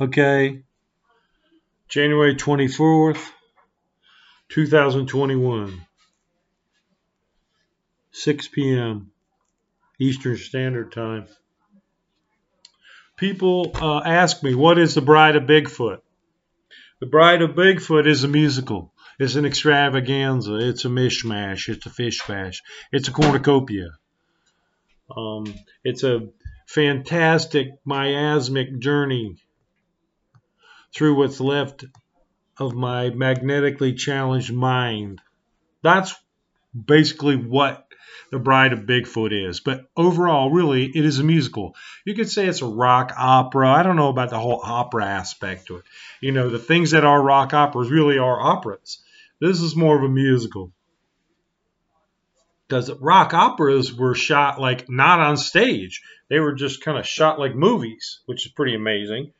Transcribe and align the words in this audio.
Okay. 0.00 0.62
January 1.88 2.34
24th, 2.34 3.22
2021. 4.48 5.86
6 8.12 8.48
p.m. 8.48 9.10
Eastern 9.98 10.36
Standard 10.36 10.92
Time. 10.92 11.26
People 13.16 13.72
uh, 13.74 14.00
ask 14.04 14.42
me, 14.42 14.54
what 14.54 14.78
is 14.78 14.94
The 14.94 15.00
Bride 15.00 15.36
of 15.36 15.44
Bigfoot? 15.44 16.00
The 17.00 17.06
Bride 17.06 17.42
of 17.42 17.50
Bigfoot 17.50 18.06
is 18.06 18.24
a 18.24 18.28
musical. 18.28 18.92
It's 19.18 19.34
an 19.34 19.44
extravaganza. 19.44 20.56
It's 20.56 20.84
a 20.84 20.88
mishmash. 20.88 21.68
It's 21.68 21.86
a 21.86 21.90
fish 21.90 22.26
bash. 22.26 22.62
It's 22.90 23.08
a 23.08 23.12
cornucopia. 23.12 23.90
Um, 25.14 25.52
it's 25.84 26.02
a 26.02 26.28
fantastic 26.66 27.68
miasmic 27.84 28.78
journey 28.78 29.36
through 30.94 31.16
what's 31.16 31.40
left 31.40 31.84
of 32.58 32.74
my 32.74 33.10
magnetically 33.10 33.94
challenged 33.94 34.52
mind. 34.52 35.20
That's 35.82 36.14
basically 36.74 37.36
what 37.36 37.86
the 38.30 38.38
Bride 38.38 38.72
of 38.72 38.80
Bigfoot 38.80 39.48
is. 39.48 39.60
But 39.60 39.84
overall, 39.96 40.50
really, 40.50 40.86
it 40.86 41.04
is 41.04 41.18
a 41.18 41.24
musical. 41.24 41.74
You 42.04 42.14
could 42.14 42.30
say 42.30 42.46
it's 42.46 42.62
a 42.62 42.66
rock 42.66 43.12
opera. 43.16 43.70
I 43.70 43.82
don't 43.82 43.96
know 43.96 44.08
about 44.08 44.30
the 44.30 44.38
whole 44.38 44.60
opera 44.62 45.04
aspect 45.04 45.66
to 45.66 45.76
it. 45.76 45.84
You 46.20 46.32
know, 46.32 46.48
the 46.48 46.58
things 46.58 46.92
that 46.92 47.04
are 47.04 47.22
rock 47.22 47.52
operas 47.52 47.90
really 47.90 48.18
are 48.18 48.40
operas. 48.40 49.02
This 49.40 49.60
is 49.60 49.76
more 49.76 49.96
of 49.96 50.04
a 50.04 50.08
musical. 50.08 50.72
Because 52.68 52.90
rock 53.00 53.34
operas 53.34 53.92
were 53.92 54.14
shot 54.14 54.58
like 54.58 54.88
not 54.88 55.20
on 55.20 55.36
stage, 55.36 56.00
they 56.30 56.40
were 56.40 56.54
just 56.54 56.82
kind 56.82 56.96
of 56.96 57.06
shot 57.06 57.38
like 57.38 57.54
movies, 57.54 58.20
which 58.24 58.46
is 58.46 58.52
pretty 58.52 58.74
amazing. 58.74 59.32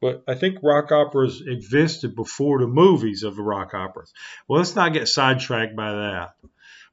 But 0.00 0.24
I 0.26 0.34
think 0.34 0.58
rock 0.62 0.92
operas 0.92 1.42
existed 1.46 2.16
before 2.16 2.60
the 2.60 2.66
movies 2.66 3.22
of 3.22 3.36
the 3.36 3.42
rock 3.42 3.74
operas. 3.74 4.12
Well, 4.48 4.58
let's 4.58 4.76
not 4.76 4.94
get 4.94 5.08
sidetracked 5.08 5.76
by 5.76 5.92
that 5.92 6.34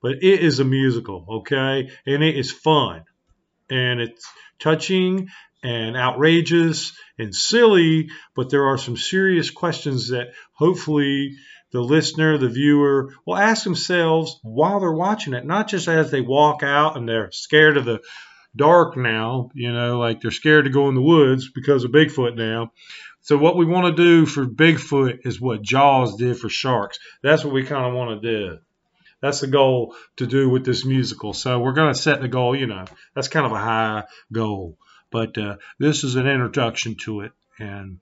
but 0.01 0.23
it 0.23 0.39
is 0.41 0.59
a 0.59 0.65
musical, 0.65 1.25
okay? 1.29 1.89
And 2.05 2.23
it 2.23 2.37
is 2.37 2.51
fun. 2.51 3.03
And 3.69 3.99
it's 3.99 4.25
touching 4.59 5.29
and 5.63 5.97
outrageous 5.97 6.97
and 7.17 7.33
silly, 7.33 8.09
but 8.35 8.49
there 8.49 8.67
are 8.67 8.77
some 8.77 8.95
serious 8.95 9.49
questions 9.49 10.09
that 10.09 10.27
hopefully 10.53 11.35
the 11.71 11.81
listener, 11.81 12.37
the 12.37 12.47
viewer 12.47 13.13
will 13.25 13.35
ask 13.35 13.63
themselves 13.63 14.39
while 14.43 14.79
they're 14.79 14.91
watching 14.91 15.33
it, 15.33 15.45
not 15.45 15.67
just 15.67 15.87
as 15.87 16.11
they 16.11 16.21
walk 16.21 16.63
out 16.63 16.95
and 16.95 17.09
they're 17.09 17.31
scared 17.31 17.75
of 17.75 17.85
the 17.85 17.99
dark 18.57 18.97
now, 18.97 19.51
you 19.53 19.71
know, 19.71 19.99
like 19.99 20.21
they're 20.21 20.31
scared 20.31 20.65
to 20.65 20.71
go 20.71 20.89
in 20.89 20.95
the 20.95 21.01
woods 21.01 21.49
because 21.49 21.83
of 21.83 21.91
Bigfoot 21.91 22.35
now. 22.35 22.71
So 23.21 23.37
what 23.37 23.57
we 23.57 23.65
want 23.65 23.95
to 23.95 24.03
do 24.03 24.25
for 24.25 24.45
Bigfoot 24.45 25.25
is 25.25 25.39
what 25.39 25.61
Jaws 25.61 26.15
did 26.15 26.39
for 26.39 26.49
sharks. 26.49 26.99
That's 27.21 27.43
what 27.43 27.53
we 27.53 27.63
kind 27.63 27.85
of 27.85 27.93
want 27.93 28.21
to 28.21 28.29
do. 28.29 28.59
That's 29.21 29.41
the 29.41 29.47
goal 29.47 29.95
to 30.17 30.27
do 30.27 30.49
with 30.49 30.65
this 30.65 30.85
musical. 30.85 31.33
So 31.33 31.59
we're 31.59 31.73
going 31.73 31.93
to 31.93 31.99
set 31.99 32.21
the 32.21 32.27
goal. 32.27 32.55
You 32.55 32.67
know, 32.67 32.85
that's 33.15 33.27
kind 33.27 33.45
of 33.45 33.51
a 33.51 33.57
high 33.57 34.03
goal, 34.31 34.77
but 35.11 35.37
uh, 35.37 35.57
this 35.79 36.03
is 36.03 36.15
an 36.15 36.27
introduction 36.27 36.95
to 37.03 37.21
it, 37.21 37.31
and 37.59 37.99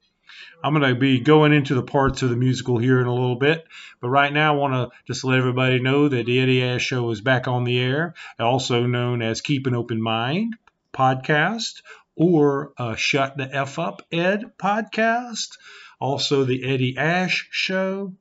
I'm 0.64 0.73
going 0.73 0.94
to 0.94 1.00
be 1.00 1.20
going 1.20 1.54
into 1.54 1.76
the 1.76 1.84
parts 1.84 2.22
of 2.22 2.30
the 2.30 2.36
musical 2.36 2.78
here 2.78 3.00
in 3.00 3.08
a 3.08 3.14
little 3.14 3.38
bit. 3.38 3.66
But 4.02 4.09
right 4.09 4.31
now, 4.31 4.54
I 4.54 4.58
want 4.58 4.73
to 4.73 4.98
just 5.06 5.23
let 5.23 5.38
everybody 5.38 5.80
know 5.80 6.08
that 6.08 6.26
the 6.26 6.40
Eddie 6.40 6.64
Ash 6.64 6.84
Show 6.84 7.09
is 7.12 7.22
back 7.22 7.48
on 7.48 7.64
the 7.64 7.80
air, 7.80 8.14
also 8.40 8.86
known 8.86 9.22
as 9.22 9.42
Keep 9.42 9.68
an 9.68 9.76
Open 9.76 10.02
Mind 10.02 10.56
podcast 10.94 11.81
or 12.16 12.73
uh, 12.78 12.96
Shut 12.96 13.38
the 13.38 13.48
F 13.53 13.80
Up 13.80 14.02
Ed 14.12 14.53
podcast. 14.58 15.58
Also, 16.00 16.44
the 16.44 16.64
Eddie 16.68 16.98
Ash 16.98 17.48
Show 17.52 18.14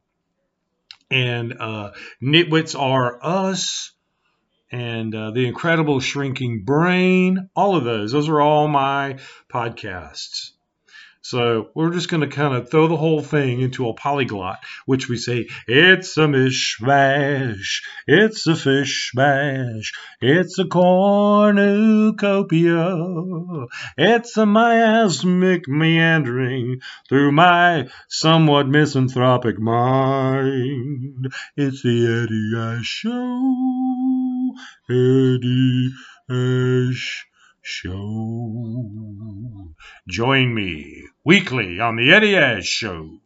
and 1.10 1.54
uh, 1.58 1.92
Nitwits 2.22 2.78
Are 2.78 3.18
Us, 3.22 3.92
and 4.70 5.14
uh, 5.14 5.30
The 5.30 5.46
Incredible 5.46 6.00
Shrinking 6.00 6.64
Brain. 6.64 7.50
All 7.54 7.76
of 7.76 7.84
those. 7.84 8.12
Those 8.12 8.28
are 8.28 8.40
all 8.40 8.66
my 8.66 9.18
podcasts. 9.48 10.53
So 11.26 11.70
we're 11.74 11.90
just 11.90 12.10
going 12.10 12.20
to 12.20 12.26
kind 12.26 12.54
of 12.54 12.70
throw 12.70 12.86
the 12.86 12.98
whole 12.98 13.22
thing 13.22 13.62
into 13.62 13.88
a 13.88 13.94
polyglot, 13.94 14.58
which 14.84 15.08
we 15.08 15.16
say, 15.16 15.48
it's 15.66 16.18
a 16.18 16.26
mishmash, 16.26 17.82
it's 18.06 18.46
a 18.46 18.54
fish 18.54 19.10
smash, 19.10 19.94
it's 20.20 20.58
a 20.58 20.66
cornucopia, 20.66 21.64
it's 23.96 24.36
a 24.36 24.44
miasmic 24.44 25.66
meandering 25.66 26.80
through 27.08 27.32
my 27.32 27.88
somewhat 28.10 28.68
misanthropic 28.68 29.58
mind. 29.58 31.32
It's 31.56 31.82
the 31.82 32.06
Eddie 32.22 32.52
Ash 32.54 32.84
Show, 32.84 33.54
Eddie 34.90 35.90
Ash 36.28 37.26
Show. 37.62 38.90
Join 40.06 40.54
me 40.54 41.03
weekly 41.24 41.80
on 41.80 41.96
the 41.96 42.12
Eddie 42.12 42.36
Ash 42.36 42.66
Show. 42.66 43.18